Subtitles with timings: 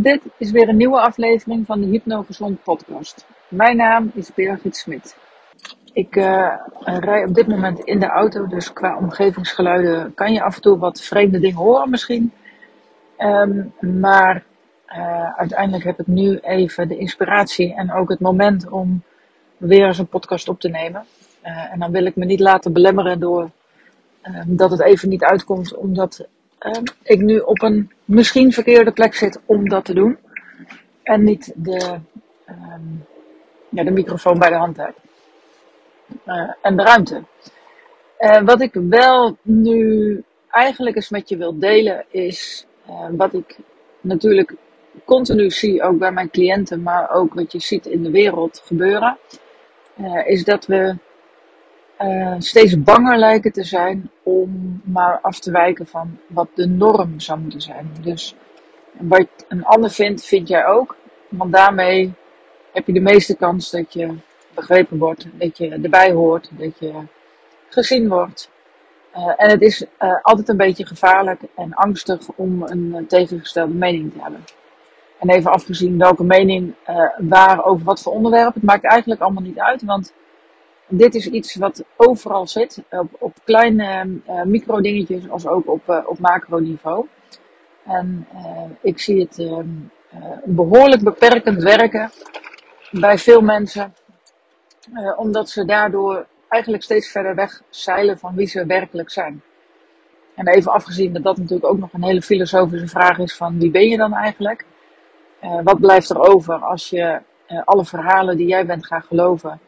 [0.00, 3.26] Dit is weer een nieuwe aflevering van de Hypnogezond podcast.
[3.48, 5.16] Mijn naam is Birgit Smit.
[5.92, 10.54] Ik uh, rij op dit moment in de auto, dus qua omgevingsgeluiden kan je af
[10.54, 12.32] en toe wat vreemde dingen horen misschien.
[13.18, 14.44] Um, maar
[14.88, 19.02] uh, uiteindelijk heb ik nu even de inspiratie en ook het moment om
[19.56, 21.04] weer eens een podcast op te nemen.
[21.44, 23.50] Uh, en dan wil ik me niet laten belemmeren door
[24.46, 26.28] dat het even niet uitkomt, omdat
[26.60, 30.18] uh, ik nu op een misschien verkeerde plek zit om dat te doen.
[31.02, 31.98] En niet de,
[32.48, 32.74] uh,
[33.68, 34.94] ja, de microfoon bij de hand heb.
[36.26, 37.22] Uh, en de ruimte.
[38.18, 43.56] Uh, wat ik wel nu eigenlijk eens met je wil delen is uh, wat ik
[44.00, 44.54] natuurlijk
[45.04, 49.18] continu zie, ook bij mijn cliënten, maar ook wat je ziet in de wereld gebeuren.
[50.24, 50.96] is dat we
[52.00, 57.20] uh, steeds banger lijken te zijn om maar af te wijken van wat de norm
[57.20, 57.90] zou moeten zijn.
[58.00, 58.34] Dus
[58.92, 60.96] wat een ander vindt, vind jij ook.
[61.28, 62.12] Want daarmee
[62.72, 64.14] heb je de meeste kans dat je
[64.54, 66.92] begrepen wordt, dat je erbij hoort, dat je
[67.68, 68.50] gezien wordt.
[69.16, 74.12] Uh, en het is uh, altijd een beetje gevaarlijk en angstig om een tegengestelde mening
[74.12, 74.44] te hebben.
[75.18, 76.74] En even afgezien welke mening
[77.18, 80.12] waar over wat voor onderwerp, het maakt eigenlijk allemaal niet uit, want
[80.88, 85.88] dit is iets wat overal zit, op, op kleine uh, micro dingetjes als ook op,
[85.88, 87.06] uh, op macro niveau.
[87.84, 89.66] En uh, ik zie het ehm,
[90.44, 92.10] behoorlijk beperkend werken
[92.90, 93.94] bij veel mensen,
[95.16, 99.42] omdat ze daardoor eigenlijk steeds verder weg zeilen van wie ze werkelijk zijn.
[100.34, 103.70] En even afgezien dat dat natuurlijk ook nog een hele filosofische vraag is van wie
[103.70, 104.64] ben je dan eigenlijk?
[105.64, 107.20] wat blijft er over als je
[107.64, 109.60] alle verhalen die jij bent gaan geloven,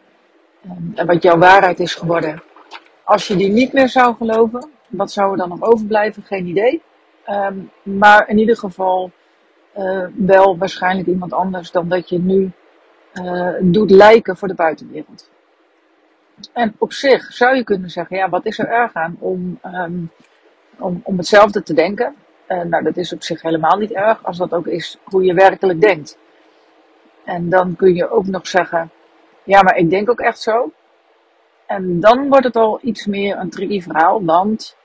[0.95, 2.43] en wat jouw waarheid is geworden.
[3.05, 6.23] Als je die niet meer zou geloven, wat zou er dan nog overblijven?
[6.23, 6.83] Geen idee.
[7.29, 9.11] Um, maar in ieder geval
[9.79, 12.53] uh, wel waarschijnlijk iemand anders dan dat je nu
[13.15, 15.31] uh, doet lijken voor de buitenwereld.
[16.53, 20.11] En op zich zou je kunnen zeggen, ja, wat is er erg aan om, um,
[20.79, 22.15] om, om hetzelfde te denken?
[22.49, 25.35] Uh, nou, dat is op zich helemaal niet erg, als dat ook is hoe je
[25.35, 26.19] werkelijk denkt.
[27.25, 28.91] En dan kun je ook nog zeggen,
[29.51, 30.73] ja, maar ik denk ook echt zo.
[31.67, 34.77] En dan wordt het al iets meer een tricky verhaal, want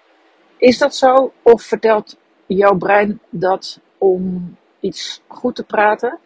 [0.57, 1.31] is dat zo?
[1.41, 6.19] Of vertelt jouw brein dat om iets goed te praten,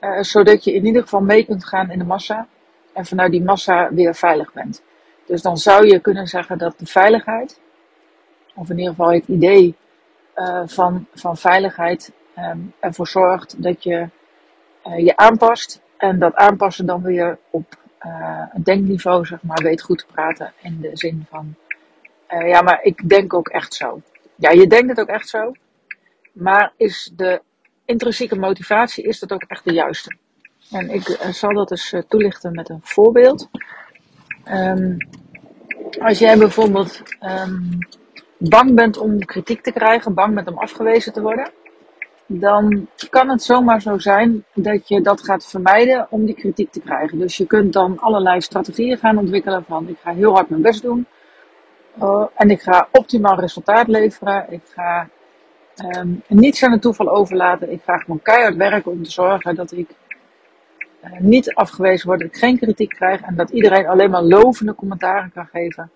[0.00, 2.48] uh, zodat je in ieder geval mee kunt gaan in de massa
[2.92, 4.82] en vanuit die massa weer veilig bent?
[5.26, 7.60] Dus dan zou je kunnen zeggen dat de veiligheid,
[8.54, 9.76] of in ieder geval het idee
[10.34, 14.08] uh, van, van veiligheid, um, ervoor zorgt dat je
[14.86, 17.74] uh, je aanpast en dat aanpassen dan weer op
[18.06, 20.52] uh, denkniveau, zeg maar, weet goed te praten.
[20.62, 21.54] In de zin van,
[22.30, 24.00] uh, ja, maar ik denk ook echt zo.
[24.34, 25.52] Ja, je denkt het ook echt zo.
[26.32, 27.42] Maar is de
[27.84, 30.16] intrinsieke motivatie, is dat ook echt de juiste?
[30.70, 33.48] En ik uh, zal dat eens toelichten met een voorbeeld.
[34.52, 34.96] Um,
[36.00, 37.78] als jij bijvoorbeeld um,
[38.38, 41.50] bang bent om kritiek te krijgen, bang bent om afgewezen te worden
[42.26, 46.80] dan kan het zomaar zo zijn dat je dat gaat vermijden om die kritiek te
[46.80, 47.18] krijgen.
[47.18, 50.82] Dus je kunt dan allerlei strategieën gaan ontwikkelen van ik ga heel hard mijn best
[50.82, 51.06] doen
[52.02, 54.46] uh, en ik ga optimaal resultaat leveren.
[54.48, 55.08] Ik ga
[55.96, 57.72] um, niets aan het toeval overlaten.
[57.72, 59.88] Ik ga gewoon keihard werken om te zorgen dat ik
[61.04, 64.74] uh, niet afgewezen word, dat ik geen kritiek krijg en dat iedereen alleen maar lovende
[64.74, 65.90] commentaren kan geven.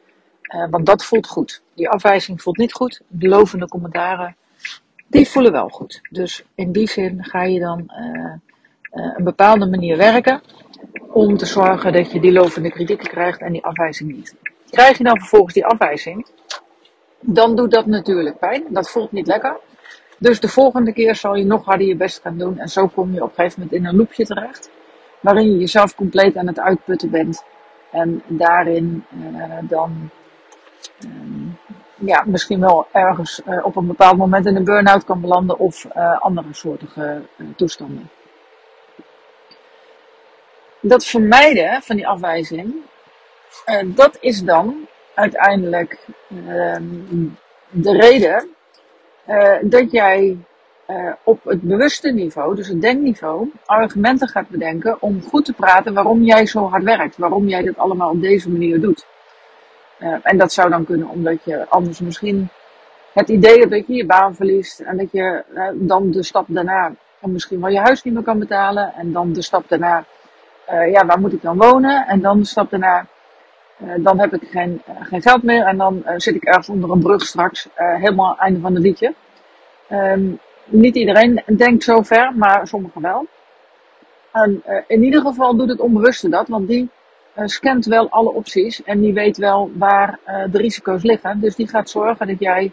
[0.55, 1.63] Uh, want dat voelt goed.
[1.75, 3.01] Die afwijzing voelt niet goed.
[3.07, 4.37] De lovende commentaren
[5.11, 6.01] die voelen wel goed.
[6.11, 8.33] Dus in die zin ga je dan uh,
[8.93, 10.43] uh, een bepaalde manier werken
[11.13, 14.35] om te zorgen dat je die lovende kritiek krijgt en die afwijzing niet.
[14.71, 16.27] Krijg je dan vervolgens die afwijzing,
[17.21, 18.65] dan doet dat natuurlijk pijn.
[18.69, 19.57] Dat voelt niet lekker.
[20.19, 22.59] Dus de volgende keer zal je nog harder je best gaan doen.
[22.59, 24.71] En zo kom je op een gegeven moment in een loopje terecht.
[25.21, 27.45] Waarin je jezelf compleet aan het uitputten bent.
[27.91, 29.05] En daarin
[29.35, 30.11] uh, dan
[31.05, 31.57] um,
[32.01, 35.85] ja, misschien wel ergens uh, op een bepaald moment in een burn-out kan belanden of
[35.85, 38.11] uh, andere soortige uh, toestanden.
[40.81, 42.75] Dat vermijden van die afwijzing,
[43.85, 46.07] dat is dan uiteindelijk
[46.47, 46.85] ehm,
[47.71, 48.49] de reden
[49.63, 50.39] dat jij
[51.25, 56.23] op het bewuste niveau, dus het denkniveau, argumenten gaat bedenken om goed te praten waarom
[56.23, 59.07] jij zo hard werkt, waarom jij dit allemaal op deze manier doet.
[60.01, 62.49] Uh, en dat zou dan kunnen omdat je anders misschien
[63.13, 64.81] het idee hebt dat je je baan verliest.
[64.81, 68.39] En dat je uh, dan de stap daarna misschien wel je huis niet meer kan
[68.39, 68.93] betalen.
[68.95, 70.05] En dan de stap daarna,
[70.73, 72.07] uh, ja, waar moet ik dan wonen?
[72.07, 73.07] En dan de stap daarna,
[73.97, 75.65] dan heb ik geen, geen geld meer.
[75.65, 79.15] En dan zit ik ergens onder een brug straks, helemaal einde van het liedje.
[79.93, 83.27] Um, niet iedereen denkt zo ver, maar sommigen wel.
[84.33, 86.91] En in ieder geval doet het onbewuste dat, want die
[87.49, 91.41] scant wel alle opties en die weet wel waar uh, de risico's liggen.
[91.41, 92.73] Dus die gaat zorgen dat jij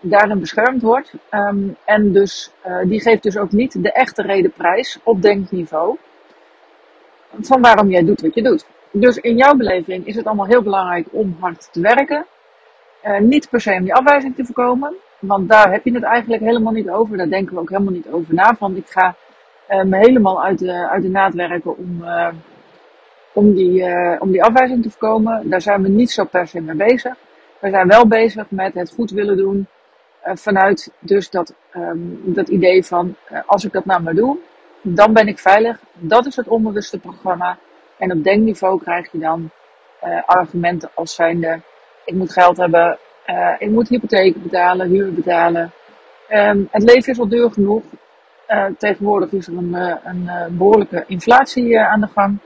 [0.00, 1.12] daarin beschermd wordt.
[1.30, 2.50] Um, en dus,
[2.84, 5.96] die geeft dus ook niet de echte reden prijs op denkniveau
[7.40, 8.66] van waarom jij doet wat je doet.
[8.90, 12.26] Dus in jouw beleving is het allemaal heel belangrijk om hard te werken.
[13.20, 16.72] niet per se om die afwijzing te voorkomen, want daar heb je het eigenlijk helemaal
[16.72, 17.16] niet over.
[17.16, 18.54] Daar denken we ook helemaal niet over na.
[18.54, 19.14] Van ik ga
[19.68, 22.04] me helemaal uit de, uit de naad werken om,
[23.32, 25.50] om, die, uh, om die afwijzing te voorkomen.
[25.50, 27.14] Daar zijn we niet zo per se mee bezig.
[27.58, 29.66] We zijn wel bezig met het goed willen doen.
[30.24, 34.38] vanuit dus dat, um, dat idee van als ik dat nou maar doe,
[34.82, 35.80] dan ben ik veilig.
[35.94, 37.58] Dat is het onbewuste programma.
[37.98, 39.50] En op denkniveau krijg je dan
[40.26, 41.60] argumenten als zijnde
[42.04, 42.98] ik moet geld hebben,
[43.58, 45.72] ik moet hypotheek betalen, huur betalen.
[46.30, 47.82] Um, het leven is al duur genoeg.
[48.78, 49.74] Tegenwoordig is er een,
[50.04, 52.38] een behoorlijke inflatie aan de gang.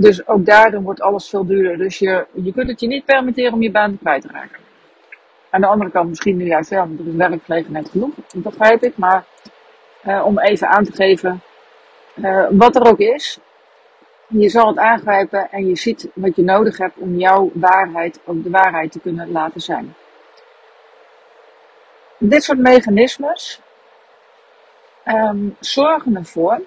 [0.00, 1.78] Dus ook daardoor wordt alles veel duurder.
[1.78, 4.58] Dus je, je kunt het je niet permitteren om je baan kwijt te raken.
[5.50, 8.14] Aan de andere kant misschien nu juist wel, want er is werkgelegenheid genoeg.
[8.14, 8.96] Dat begrijp ik.
[8.96, 9.24] Maar
[10.24, 11.42] om even aan te geven
[12.50, 13.38] wat er ook is.
[14.26, 18.42] Je zal het aangrijpen en je ziet wat je nodig hebt om jouw waarheid ook
[18.42, 19.94] de waarheid te kunnen laten zijn.
[22.18, 23.60] Dit soort mechanismes
[25.04, 26.60] um, zorgen ervoor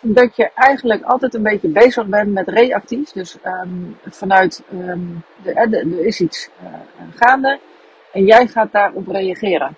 [0.00, 3.10] dat je eigenlijk altijd een beetje bezig bent met reactief.
[3.10, 6.68] Dus um, vanuit um, er is iets uh,
[7.14, 7.58] gaande
[8.12, 9.76] en jij gaat daarop reageren.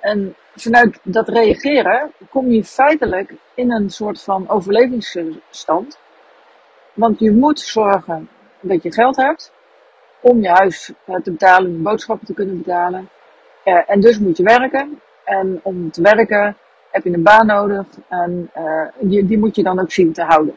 [0.00, 5.98] En vanuit dat reageren kom je feitelijk in een soort van overlevingsstand.
[6.92, 8.28] Want je moet zorgen
[8.60, 9.52] dat je geld hebt
[10.20, 13.08] om je huis uh, te betalen, je boodschappen te kunnen betalen.
[13.64, 15.00] Uh, en dus moet je werken.
[15.24, 16.56] En om te werken
[16.92, 20.22] heb je een baan nodig en uh, die, die moet je dan ook zien te
[20.22, 20.54] houden.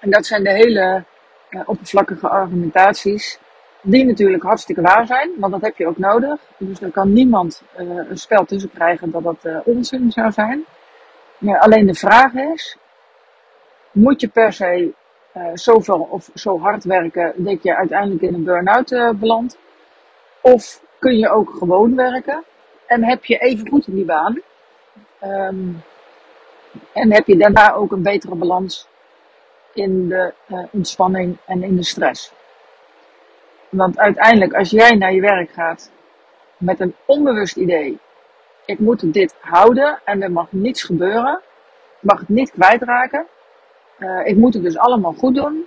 [0.00, 1.04] En dat zijn de hele
[1.50, 3.38] uh, oppervlakkige argumentaties,
[3.82, 6.40] die natuurlijk hartstikke waar zijn, want dat heb je ook nodig.
[6.58, 10.64] Dus er kan niemand uh, een spel tussen krijgen dat dat onzin zou zijn.
[11.58, 12.76] Alleen de vraag is,
[13.92, 14.92] moet je per se
[15.54, 19.58] zoveel of zo hard werken dat je uiteindelijk in een burn-out belandt?
[20.40, 22.44] Of kun je ook gewoon werken
[22.86, 24.40] en heb je even goed in die baan,
[25.22, 25.82] Um,
[26.92, 28.88] en heb je daarna ook een betere balans
[29.74, 32.32] in de uh, ontspanning en in de stress.
[33.68, 35.90] Want uiteindelijk, als jij naar je werk gaat
[36.56, 37.98] met een onbewust idee,
[38.64, 41.40] ik moet dit houden en er mag niets gebeuren,
[42.00, 43.26] ik mag het niet kwijtraken,
[43.98, 45.66] uh, ik moet het dus allemaal goed doen,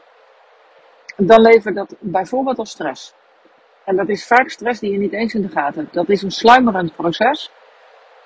[1.17, 3.13] dan levert dat bijvoorbeeld al stress.
[3.85, 5.93] En dat is vaak stress die je niet eens in de gaten hebt.
[5.93, 7.51] Dat is een sluimerend proces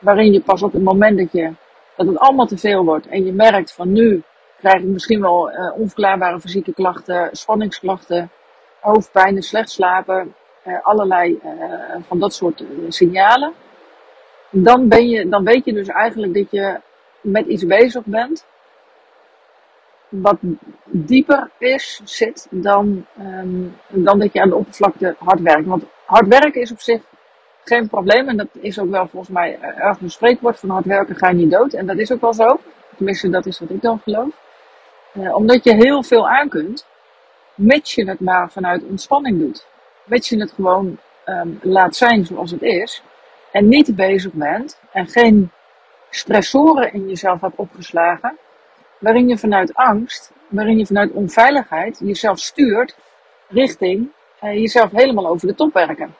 [0.04, 1.52] waarin je pas op het moment dat, je,
[1.96, 4.24] dat het allemaal te veel wordt en je merkt van nu
[4.60, 8.30] krijg ik misschien wel uh, onverklaarbare fysieke klachten, spanningsklachten,
[8.80, 10.36] hoofdpijn, slecht slapen,
[10.68, 13.54] uh, allerlei uh, van dat soort signalen.
[14.50, 16.80] Dan, ben je, dan weet je dus eigenlijk dat je
[17.22, 18.46] met iets bezig bent
[20.10, 20.38] wat
[20.86, 25.68] dieper is, zit, dan, um, dan dat je aan de oppervlakte hard werkt.
[25.68, 27.02] Want hard werken is op zich
[27.66, 28.28] geen probleem.
[28.28, 31.30] En dat is ook wel volgens mij eh, ergens een spreekwoord van hard werken ga
[31.30, 31.74] je niet dood.
[31.74, 32.60] En dat is ook wel zo.
[32.96, 34.42] Tenminste, dat is wat ik dan geloof.
[35.14, 36.86] Uh, omdat je heel veel aan kunt,
[37.56, 39.66] mits je het maar vanuit ontspanning doet.
[40.06, 43.04] Mits je het gewoon um, laat zijn zoals het is.
[43.52, 45.52] En niet bezig bent en geen
[46.10, 48.38] stressoren in jezelf hebt opgeslagen.
[49.00, 52.96] Waarin je vanuit angst, waarin je vanuit onveiligheid jezelf stuurt
[53.48, 54.12] richting
[54.44, 56.16] uh, jezelf helemaal over de top werken.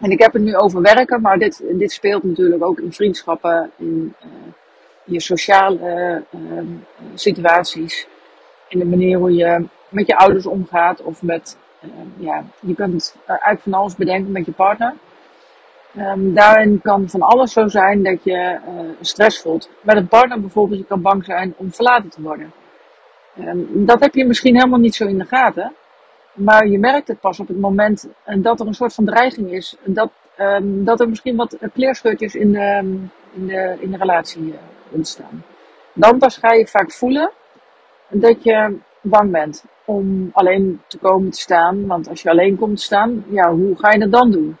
[0.00, 3.70] En ik heb het nu over werken, maar dit, dit speelt natuurlijk ook in vriendschappen,
[3.76, 4.30] in uh,
[5.04, 6.60] je sociale uh,
[7.14, 8.06] situaties,
[8.68, 13.16] in de manier hoe je met je ouders omgaat of met, uh, ja, je kunt
[13.26, 14.94] eigenlijk van alles bedenken met je partner.
[15.96, 18.58] Um, daarin kan van alles zo zijn dat je
[19.00, 19.70] stress voelt.
[19.80, 22.52] Met een partner bijvoorbeeld, je kan bang zijn om verlaten te worden.
[23.38, 25.72] Um, dat heb je misschien helemaal niet zo in de gaten.
[26.38, 29.76] Maar je merkt het pas op het moment dat er een soort van dreiging is.
[29.84, 32.78] Dat, um, dat er misschien wat kleerscheurtjes in de,
[33.32, 34.54] in de, in de relatie uh,
[34.90, 35.44] ontstaan.
[35.92, 37.30] Dan pas ga je vaak voelen
[38.08, 41.86] dat je bang bent om alleen te komen te staan.
[41.86, 44.58] Want als je alleen komt te staan, ja, hoe ga je dat dan doen?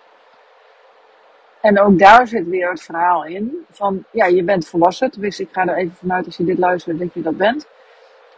[1.60, 5.10] En ook daar zit weer het verhaal in van, ja, je bent volwassen.
[5.18, 7.66] Dus ik ga er even vanuit als je dit luistert dat je dat bent.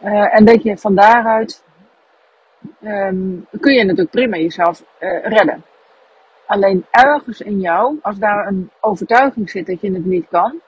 [0.03, 1.63] Uh, en dat je van daaruit
[2.83, 5.63] um, kun je natuurlijk prima jezelf uh, redden.
[6.45, 10.61] Alleen ergens in jou, als daar een overtuiging zit dat je het niet kan,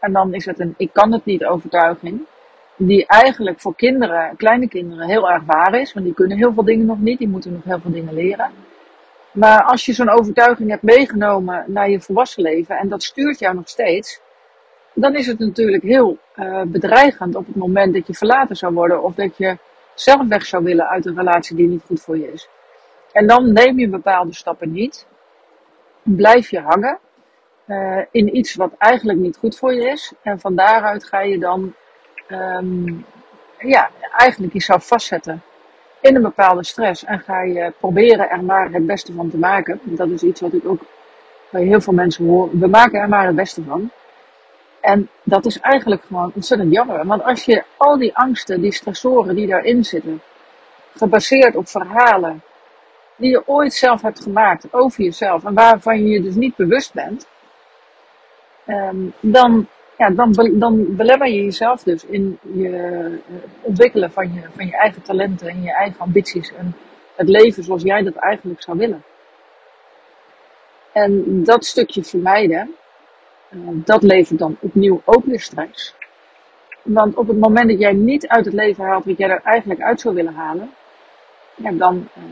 [0.00, 2.20] En dan is het een ik kan het niet overtuiging.
[2.76, 5.92] Die eigenlijk voor kinderen, kleine kinderen, heel erg waar is.
[5.92, 7.18] Want die kunnen heel veel dingen nog niet.
[7.18, 8.50] Die moeten nog heel veel dingen leren.
[9.30, 12.76] Maar als je zo'n overtuiging hebt meegenomen naar je volwassen leven.
[12.76, 14.20] En dat stuurt jou nog steeds.
[14.94, 19.02] Dan is het natuurlijk heel uh, bedreigend op het moment dat je verlaten zou worden.
[19.02, 19.58] Of dat je
[19.96, 22.48] zelf weg zou willen uit een relatie die niet goed voor je is.
[23.12, 25.06] En dan neem je bepaalde stappen niet.
[26.02, 26.98] Blijf je hangen
[27.66, 30.12] uh, in iets wat eigenlijk niet goed voor je is.
[30.22, 31.74] En van daaruit ga je dan
[32.30, 33.04] um,
[33.58, 35.42] ja, eigenlijk jezelf vastzetten
[36.00, 37.04] in een bepaalde stress.
[37.04, 39.80] En ga je proberen er maar het beste van te maken.
[39.82, 40.80] Dat is iets wat ik ook
[41.50, 42.58] bij heel veel mensen hoor.
[42.58, 43.90] We maken er maar het beste van.
[44.80, 47.06] En dat is eigenlijk gewoon ontzettend jammer.
[47.06, 50.22] Want als je al die angsten, die stressoren die daarin zitten,
[50.94, 52.42] gebaseerd op verhalen
[53.16, 56.92] die je ooit zelf hebt gemaakt over jezelf en waarvan je je dus niet bewust
[56.92, 57.26] bent,
[58.66, 59.66] um, dan,
[59.98, 64.76] ja, dan, dan belemmer je jezelf dus in je uh, ontwikkelen van je, van je
[64.76, 66.76] eigen talenten en je eigen ambities en
[67.14, 69.04] het leven zoals jij dat eigenlijk zou willen.
[70.92, 72.74] En dat stukje vermijden,
[73.84, 75.94] dat levert dan opnieuw ook weer stress.
[76.82, 79.80] Want op het moment dat jij niet uit het leven haalt wat jij er eigenlijk
[79.80, 80.70] uit zou willen halen,
[81.56, 82.22] dan, uh,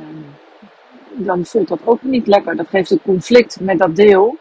[1.10, 2.56] dan voelt dat ook niet lekker.
[2.56, 4.38] Dat geeft een conflict met dat deel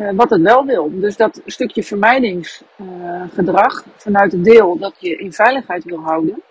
[0.00, 1.00] uh, wat het wel wil.
[1.00, 6.42] Dus dat stukje vermijdingsgedrag vanuit het deel dat je in veiligheid wil houden,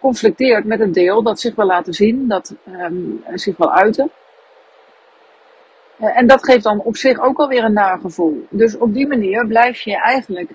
[0.00, 4.10] conflicteert met het deel dat zich wil laten zien, dat um, zich wil uiten.
[5.98, 8.46] En dat geeft dan op zich ook alweer een naar gevoel.
[8.50, 10.50] Dus op die manier blijf je eigenlijk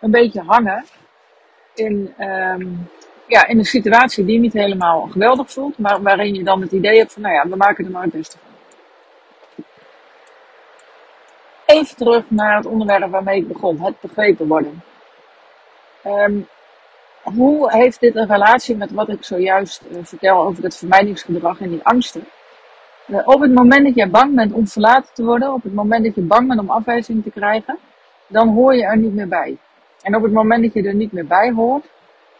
[0.00, 0.84] een beetje hangen
[1.74, 2.88] in, um,
[3.26, 6.98] ja, in een situatie die niet helemaal geweldig voelt, maar waarin je dan het idee
[6.98, 8.48] hebt van, nou ja, we maken er maar het beste van.
[11.66, 14.82] Even terug naar het onderwerp waarmee ik begon, het begrepen worden.
[16.06, 16.48] Um,
[17.22, 21.70] hoe heeft dit een relatie met wat ik zojuist uh, vertel over het vermijdingsgedrag en
[21.70, 22.24] die angsten?
[23.10, 26.04] Uh, op het moment dat jij bang bent om verlaten te worden, op het moment
[26.04, 27.78] dat je bang bent om afwijzing te krijgen,
[28.26, 29.58] dan hoor je er niet meer bij.
[30.02, 31.84] En op het moment dat je er niet meer bij hoort,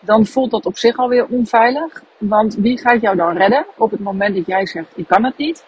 [0.00, 2.03] dan voelt dat op zich alweer onveilig.
[2.19, 5.37] Want wie gaat jou dan redden op het moment dat jij zegt, ik kan het
[5.37, 5.65] niet?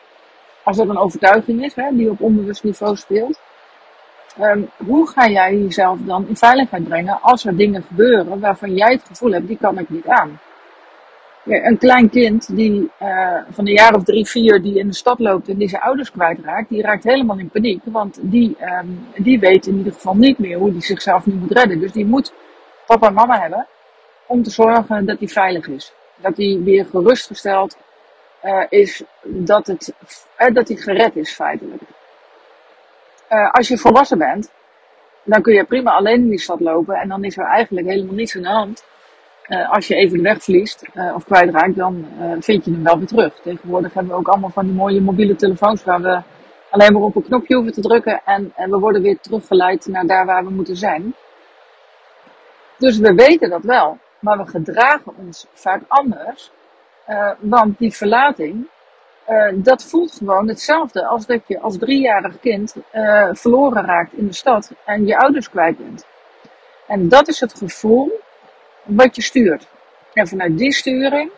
[0.64, 3.40] Als dat een overtuiging is, hè, die op onbewust niveau speelt.
[4.40, 8.92] Um, hoe ga jij jezelf dan in veiligheid brengen als er dingen gebeuren waarvan jij
[8.92, 10.40] het gevoel hebt, die kan ik niet aan?
[11.44, 15.18] Een klein kind die uh, van een jaar of drie, vier die in de stad
[15.18, 17.80] loopt en die zijn ouders kwijtraakt, die raakt helemaal in paniek.
[17.84, 21.52] Want die, um, die weet in ieder geval niet meer hoe hij zichzelf nu moet
[21.52, 21.80] redden.
[21.80, 22.32] Dus die moet
[22.86, 23.66] papa en mama hebben
[24.26, 25.92] om te zorgen dat hij veilig is.
[26.16, 27.76] Dat hij weer gerustgesteld
[28.44, 29.94] uh, is dat, het,
[30.38, 31.82] uh, dat hij gered is feitelijk.
[33.50, 34.50] Als je volwassen bent,
[35.24, 38.14] dan kun je prima alleen in die stad lopen en dan is er eigenlijk helemaal
[38.14, 38.84] niets aan de hand.
[39.48, 42.06] Uh, als je even de weg verliest uh, of kwijtraakt, dan
[42.40, 43.40] vind je hem wel weer terug.
[43.42, 46.20] Tegenwoordig hebben we ook allemaal van die mooie mobiele telefoons waar we
[46.70, 50.06] alleen maar op een knopje hoeven te drukken en, en we worden weer teruggeleid naar
[50.06, 51.14] daar waar we moeten zijn.
[52.78, 56.50] Dus we weten dat wel, maar we gedragen ons vaak anders.
[57.38, 58.68] want die verlating,
[59.54, 62.74] dat voelt gewoon hetzelfde als dat je als driejarig kind
[63.32, 66.06] verloren raakt in de stad en je ouders kwijt bent.
[66.86, 68.20] En dat is het gevoel
[68.82, 69.66] wat je stuurt.
[70.12, 71.30] En vanuit die sturing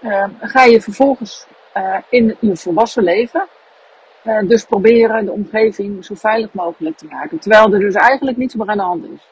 [0.00, 1.46] uh, ga je vervolgens
[2.08, 3.48] in je volwassen leven
[4.46, 7.38] dus proberen de omgeving zo veilig mogelijk te maken.
[7.38, 9.28] Terwijl er dus eigenlijk niets meer aan de hand is.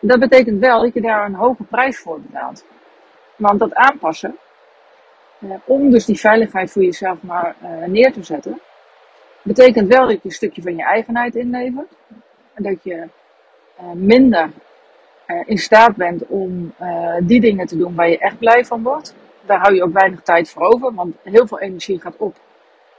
[0.00, 2.64] dat betekent wel dat je daar een hoge prijs voor betaalt.
[3.36, 4.36] Want dat aanpassen,
[5.64, 7.56] om dus die veiligheid voor jezelf maar
[7.86, 8.60] neer te zetten,
[9.42, 11.92] betekent wel dat je een stukje van je eigenheid inlevert.
[12.54, 13.08] En dat je
[13.94, 14.50] minder
[15.44, 16.74] in staat bent om
[17.22, 19.14] die dingen te doen waar je echt blij van wordt.
[19.46, 22.36] Daar hou je ook weinig tijd voor over, want heel veel energie gaat op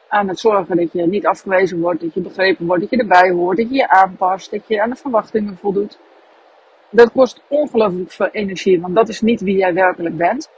[0.07, 3.29] aan het zorgen dat je niet afgewezen wordt, dat je begrepen wordt, dat je erbij
[3.31, 5.99] hoort, dat je je aanpast, dat je aan de verwachtingen voldoet.
[6.89, 10.49] Dat kost ongelooflijk veel energie, want dat is niet wie jij werkelijk bent.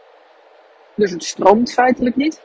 [0.96, 2.42] Dus het stroomt feitelijk niet.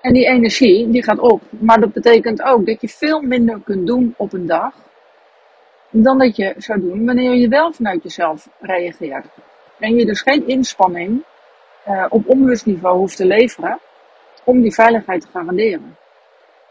[0.00, 1.42] En die energie, die gaat op.
[1.50, 4.74] Maar dat betekent ook dat je veel minder kunt doen op een dag.
[5.96, 9.26] Dan dat je zou doen wanneer je wel vanuit jezelf reageert.
[9.78, 11.24] En je dus geen inspanning
[11.88, 13.78] uh, op onbewust niveau hoeft te leveren
[14.44, 15.96] om die veiligheid te garanderen.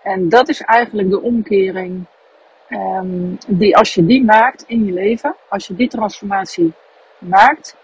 [0.03, 2.05] En dat is eigenlijk de omkering
[2.69, 6.73] um, die als je die maakt in je leven, als je die transformatie
[7.17, 7.75] maakt,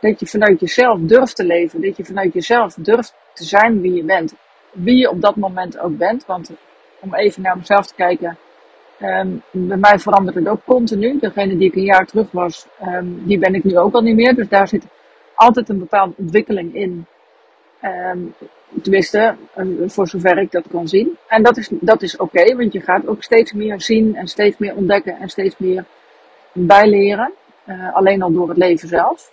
[0.00, 1.80] dat je vanuit jezelf durft te leven.
[1.80, 4.34] Dat je vanuit jezelf durft te zijn wie je bent.
[4.72, 6.26] Wie je op dat moment ook bent.
[6.26, 6.50] Want
[7.00, 8.38] om even naar mezelf te kijken.
[8.98, 11.18] Ehm, bij mij verandert het ook continu.
[11.18, 14.16] Degene die ik een jaar terug was, ehm, die ben ik nu ook al niet
[14.16, 14.34] meer.
[14.34, 14.86] Dus daar zit
[15.34, 17.06] altijd een bepaalde ontwikkeling in.
[17.82, 18.34] Um,
[18.82, 19.36] tenminste,
[19.86, 21.16] voor zover ik dat kan zien.
[21.28, 24.58] En dat is, dat is oké, want je gaat ook steeds meer zien en steeds
[24.58, 25.84] meer ontdekken en steeds meer
[26.52, 27.32] bijleren.
[27.66, 29.32] Uh, alleen al door het leven zelf.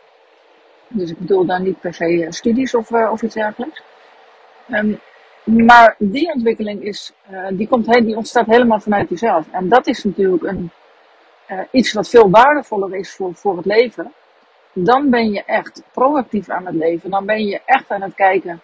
[0.88, 3.82] Dus ik bedoel daar niet per se eh, studies of, of iets dergelijks.
[5.46, 9.46] Maar die ontwikkeling is, uh, die, komt die ontstaat helemaal vanuit jezelf.
[9.52, 10.72] En dat is natuurlijk een,
[11.72, 14.14] iets wat veel waardevoller is voor, voor het leven
[14.76, 17.10] dan ben je echt proactief aan het leven.
[17.10, 18.62] Dan ben je echt aan het kijken,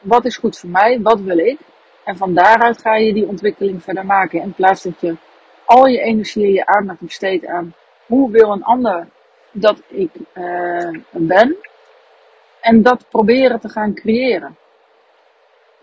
[0.00, 1.58] wat is goed voor mij, wat wil ik?
[2.04, 4.40] En van daaruit ga je die ontwikkeling verder maken.
[4.40, 5.16] In plaats dat je
[5.64, 7.74] al je energie en je aandacht besteedt aan
[8.06, 9.06] hoe wil een ander
[9.50, 11.56] dat ik uh, ben.
[12.60, 14.56] En dat proberen te gaan creëren.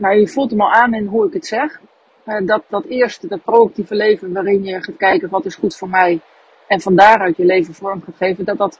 [0.01, 1.79] Nou, je voelt hem al aan in hoe ik het zeg.
[2.25, 5.89] Uh, dat, dat eerste, dat proactieve leven waarin je gaat kijken wat is goed voor
[5.89, 6.19] mij.
[6.67, 8.45] En van daaruit je leven vorm gaat geven.
[8.45, 8.79] Dat dat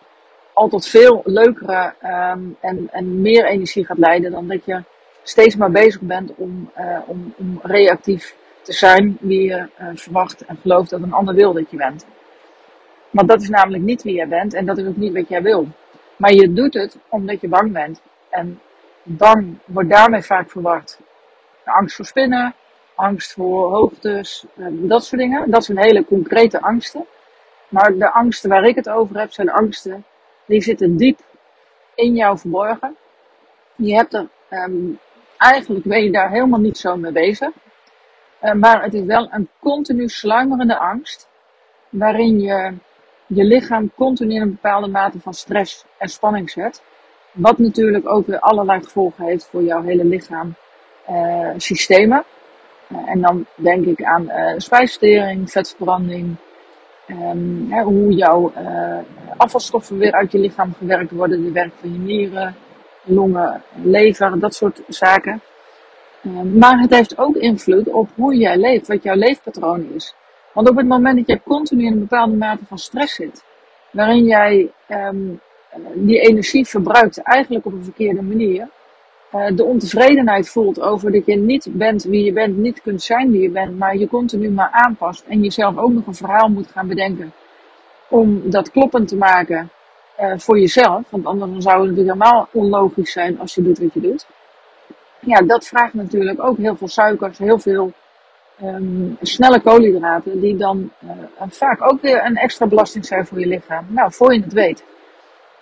[0.54, 4.84] altijd veel leukere um, en, en meer energie gaat leiden dan dat je
[5.24, 10.46] steeds maar bezig bent om, uh, om, om reactief te zijn wie je uh, verwacht
[10.46, 12.06] en gelooft dat een ander wil dat je bent.
[13.10, 15.42] Want dat is namelijk niet wie jij bent en dat is ook niet wat jij
[15.42, 15.68] wil.
[16.16, 18.02] Maar je doet het omdat je bang bent.
[18.30, 18.60] En
[19.04, 21.00] bang wordt daarmee vaak verward.
[21.66, 22.54] Angst voor spinnen,
[22.96, 25.52] angst voor hoogtes, uh, dat soort dingen.
[25.52, 27.06] Dat zijn hele concrete angsten.
[27.70, 30.06] Maar de angsten waar ik het over heb, zijn angsten
[30.46, 31.20] die zitten diep
[31.96, 32.96] in jou verborgen.
[33.76, 35.00] Je hebt er, um,
[35.38, 37.50] eigenlijk ben je daar helemaal niet zo mee bezig.
[38.44, 41.28] Uh, maar het is wel een continu sluimerende angst,
[41.90, 42.74] waarin je
[43.28, 46.84] je lichaam continu in een bepaalde mate van stress en spanning zet.
[47.32, 50.56] Wat natuurlijk ook weer allerlei gevolgen heeft voor jouw hele lichaam,
[51.58, 52.24] systemen.
[52.92, 56.36] Uh, en dan denk ik aan uh, spijsvertering, vetverbranding,
[57.70, 58.54] hè, hoe jouw
[59.38, 62.56] afvalstoffen weer uit je lichaam gewerkt worden, de werk van je nieren,
[63.04, 65.42] longen, lever, dat soort zaken.
[66.26, 70.16] Um, maar het heeft ook invloed op hoe jij leeft, wat jouw leefpatroon is.
[70.54, 73.44] Want op het moment dat je continu in een bepaalde mate van stress zit,
[73.92, 75.40] waarin jij um,
[75.94, 78.70] die energie verbruikt eigenlijk op een verkeerde manier,
[79.36, 83.32] uh, de ontevredenheid voelt over dat je niet bent wie je bent, niet kunt zijn
[83.32, 86.72] wie je bent, maar je continu maar aanpast en jezelf ook nog een verhaal moet
[86.72, 87.34] gaan bedenken
[88.10, 89.72] om dat kloppend te maken
[90.20, 91.10] uh, voor jezelf.
[91.10, 94.26] Want anders zou het helemaal onlogisch zijn als je doet wat je doet.
[95.20, 97.92] Ja, dat vraagt natuurlijk ook heel veel suikers, heel veel
[98.64, 101.12] um, snelle koolhydraten, die dan uh,
[101.50, 103.86] vaak ook weer een extra belasting zijn voor je lichaam.
[103.88, 104.84] Nou, voor je het weet,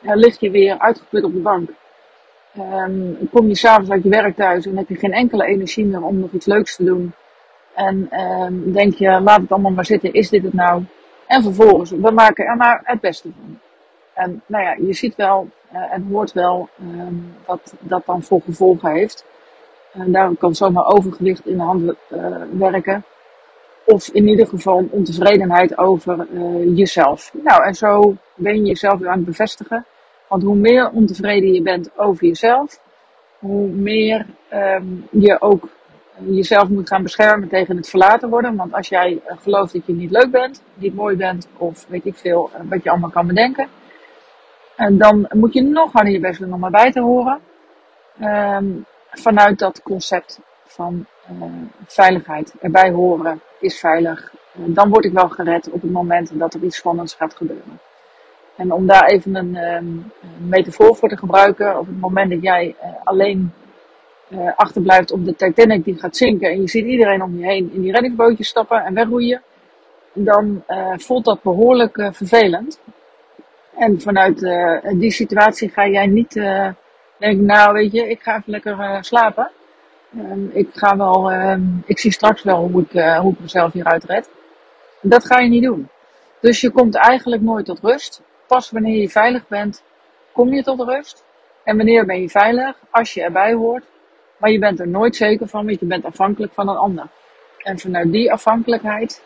[0.02, 1.70] lig je weer uitgeput op de bank.
[2.58, 6.04] Um, kom je s'avonds uit je werk thuis en heb je geen enkele energie meer
[6.04, 7.14] om nog iets leuks te doen.
[7.76, 10.84] En um, denk je, laat het allemaal maar zitten, is dit het nou?
[11.28, 13.60] En vervolgens, we maken er maar het beste van.
[14.14, 18.42] En nou ja, je ziet wel uh, en hoort wel um, wat dat dan voor
[18.42, 19.26] gevolgen heeft.
[19.94, 23.04] En daarom kan zomaar overgewicht in de hand uh, werken.
[23.86, 27.32] Of in ieder geval ontevredenheid over uh, jezelf.
[27.44, 29.86] Nou, en zo ben je jezelf weer aan het bevestigen.
[30.30, 32.80] Want hoe meer ontevreden je bent over jezelf,
[33.40, 35.70] hoe meer um, je ook
[36.26, 38.56] jezelf moet gaan beschermen tegen het verlaten worden.
[38.56, 42.06] Want als jij uh, gelooft dat je niet leuk bent, niet mooi bent, of weet
[42.06, 43.68] ik veel uh, wat je allemaal kan bedenken.
[44.76, 47.40] En dan moet je nog harder je best doen om erbij te horen.
[48.22, 51.44] Um, vanuit dat concept van uh,
[51.86, 52.54] veiligheid.
[52.60, 54.34] Erbij horen is veilig.
[54.54, 57.80] dan word ik wel gered op het moment dat er iets spannends gaat gebeuren.
[58.60, 62.76] En om daar even een, um, metafoor voor te gebruiken, op het moment dat jij
[62.84, 63.54] uh, alleen
[64.30, 67.72] uh, achterblijft op de Titanic die gaat zinken en je ziet iedereen om je heen
[67.74, 69.42] in die reddingsbootjes stappen en wegroeien,
[70.14, 72.80] dan uh, voelt dat behoorlijk vervelend.
[73.78, 74.40] En vanuit
[75.00, 76.34] die situatie ga jij niet
[77.18, 79.52] denken, nou weet je, ik ga even lekker slapen.
[80.18, 82.92] Um, ik ga wel, um, ik zie straks wel hoe ik,
[83.22, 84.30] hoe ik mezelf hieruit red.
[85.02, 85.90] Dat ga je niet doen.
[86.42, 89.84] Dus je komt eigenlijk nooit tot rust pas wanneer je veilig bent,
[90.32, 91.24] kom je tot rust.
[91.64, 92.76] En wanneer ben je veilig?
[92.90, 93.84] Als je erbij hoort.
[94.38, 97.08] Maar je bent er nooit zeker van, want je bent afhankelijk van een ander.
[97.58, 99.22] En vanuit die afhankelijkheid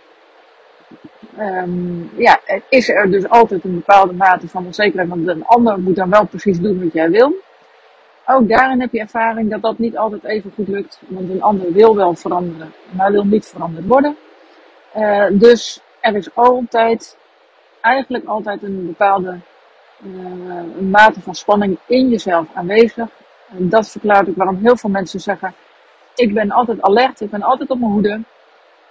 [1.39, 5.09] um, ja, is er dus altijd een bepaalde mate van onzekerheid.
[5.09, 7.35] Want een ander moet dan wel precies doen wat jij wil.
[8.25, 11.01] Ook daarin heb je ervaring dat dat niet altijd even goed lukt.
[11.07, 14.17] Want een ander wil wel veranderen, maar wil niet veranderd worden.
[14.97, 17.17] Uh, dus er is altijd
[17.83, 19.39] eigenlijk altijd een bepaalde
[20.03, 23.09] een mate van spanning in jezelf aanwezig.
[23.49, 25.53] En dat verklaart ook waarom heel veel mensen zeggen:
[26.15, 28.21] Ik ben altijd alert, ik ben altijd op mijn hoede.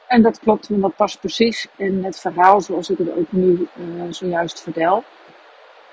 [0.07, 3.69] En dat klopt, want dat past precies in het verhaal zoals ik het ook nu
[3.77, 5.05] uh, zojuist vertel.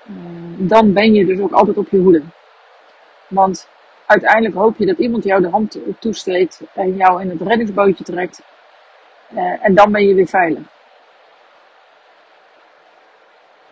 [0.08, 0.16] Uh,
[0.58, 2.22] dan ben je dus ook altijd op je hoede.
[3.28, 3.68] Want
[4.06, 8.42] uiteindelijk hoop je dat iemand jou de hand toesteekt en jou in het reddingsbootje trekt.
[9.62, 10.79] En dan ben je weer veilig.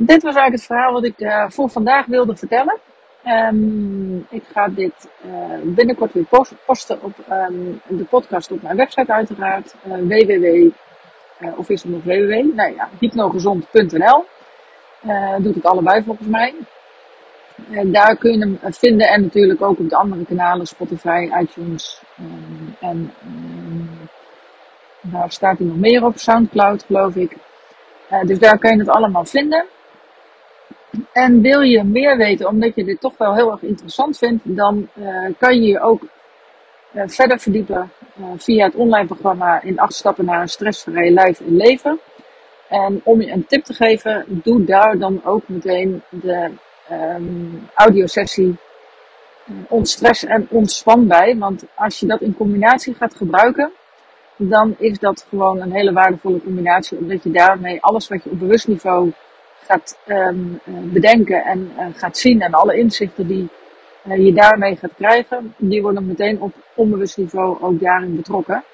[0.00, 2.78] Dit was eigenlijk het verhaal wat ik uh, voor vandaag wilde vertellen.
[3.26, 5.32] Um, ik ga dit uh,
[5.62, 9.74] binnenkort weer post posten op um, de podcast op mijn website uiteraard.
[9.86, 10.70] Uh, www,
[11.56, 12.54] of is het nog www?
[12.54, 14.24] Nee, ja, hypnogezond.nl.
[15.38, 16.54] doet het allebei volgens mij.
[17.84, 22.76] daar kun je hem vinden en natuurlijk ook op de andere kanalen Spotify, iTunes um,
[22.80, 23.12] en
[25.00, 27.36] daar staat hij nog meer op, Soundcloud geloof ik.
[28.22, 29.66] dus daar kun je het allemaal vinden.
[31.12, 34.88] En wil je meer weten, omdat je dit toch wel heel erg interessant vindt, dan
[34.94, 36.02] uh, kan je je ook
[36.92, 41.40] uh, verder verdiepen uh, via het online programma in acht stappen naar een stressvrij lijf
[41.40, 42.00] en leven.
[42.68, 46.50] En om je een tip te geven, doe daar dan ook meteen de
[46.92, 48.56] um, audiosessie
[49.68, 51.36] ontstress en ontspan bij.
[51.38, 53.72] Want als je dat in combinatie gaat gebruiken,
[54.36, 58.38] dan is dat gewoon een hele waardevolle combinatie, omdat je daarmee alles wat je op
[58.38, 59.12] bewust niveau
[59.68, 60.60] gaat um,
[60.92, 63.48] bedenken en uh, gaat zien en alle inzichten die
[64.06, 68.64] uh, je daarmee gaat krijgen, die worden meteen op onbewust niveau ook daarin betrokken.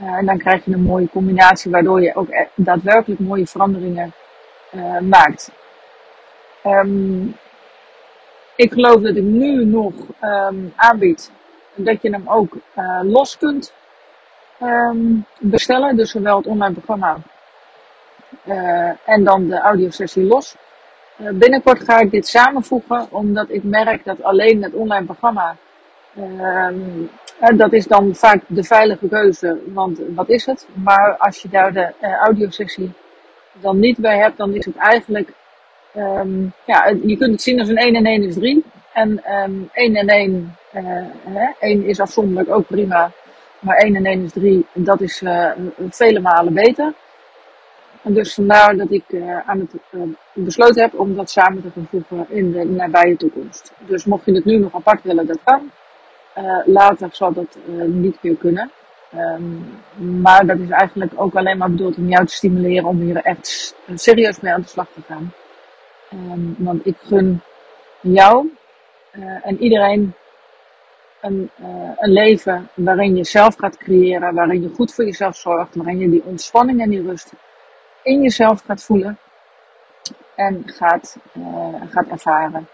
[0.00, 4.12] En dan krijg je een mooie combinatie waardoor je ook e-, daadwerkelijk mooie veranderingen
[5.00, 5.50] maakt.
[6.66, 7.36] Um,
[8.56, 11.32] ik geloof dat ik nu nog um, aanbied
[11.74, 12.56] dat je hem ook
[13.02, 13.72] los kunt
[15.38, 15.96] bestellen.
[15.96, 17.16] Dus zowel het online programma
[19.04, 20.56] en dan de audiosessie los.
[21.20, 25.56] Uh, binnenkort ga ik dit samenvoegen, omdat ik merk dat alleen het online programma,
[26.14, 26.68] uh,
[27.56, 30.66] dat is dan vaak de veilige keuze, want wat is het?
[30.72, 32.92] Maar als je daar de uh, audiosessie
[33.52, 35.32] dan niet bij hebt, dan is het eigenlijk,
[35.96, 38.64] um, ja, je kunt het zien als een 1 en 1 is 3.
[38.92, 43.10] En um, 1 en 1, uh, 1 is afzonderlijk ook prima,
[43.58, 45.50] maar 1 en 1 is 3, dat is uh,
[45.90, 46.92] vele malen beter.
[48.02, 52.02] En dus vandaar dat ik uh, aan het uh, besloten heb om dat samen te
[52.08, 53.72] gaan in de nabije toekomst.
[53.78, 55.70] Dus mocht je het nu nog apart willen, dat kan.
[56.38, 58.70] Uh, later zal dat niet meer kunnen.
[59.14, 59.80] Um,
[60.22, 63.76] maar dat is eigenlijk ook alleen maar bedoeld om jou te stimuleren om hier echt
[63.94, 65.32] serieus mee aan de slag te gaan.
[66.12, 67.40] Um, want ik gun
[68.00, 68.50] jou
[69.42, 70.14] en iedereen
[71.20, 71.50] een,
[71.96, 76.10] een leven waarin je zelf gaat creëren, waarin je goed voor jezelf zorgt, waarin je
[76.10, 77.32] die ontspanning en die rust
[78.02, 79.18] in jezelf gaat voelen
[80.34, 82.68] en gaat, uh, gaat ervaren.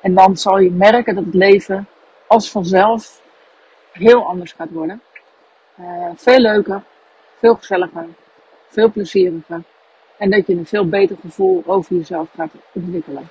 [0.00, 1.88] En dan zal je merken dat het leven
[2.26, 3.22] als vanzelf
[3.92, 5.02] heel anders gaat worden.
[5.80, 6.82] Uh, veel leuker,
[7.38, 8.06] veel gezelliger,
[8.68, 9.62] veel plezieriger.
[10.16, 13.28] En dat je een veel beter gevoel over jezelf gaat ontwikkelen.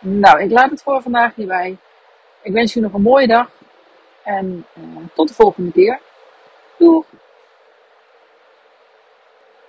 [0.00, 1.76] Nou, ik laat het voor vandaag hierbij.
[2.42, 3.50] Ik wens je nog een mooie dag.
[4.24, 6.00] En uh, tot de volgende keer.
[6.78, 7.04] Doeg!